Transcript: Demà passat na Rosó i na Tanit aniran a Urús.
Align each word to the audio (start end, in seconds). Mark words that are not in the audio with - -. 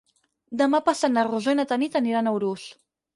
Demà 0.61 0.79
passat 0.87 1.13
na 1.17 1.25
Rosó 1.27 1.53
i 1.57 1.59
na 1.59 1.65
Tanit 1.73 1.99
aniran 2.01 2.31
a 2.31 2.33
Urús. 2.39 2.65